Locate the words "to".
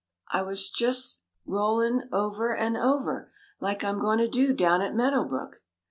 4.17-4.27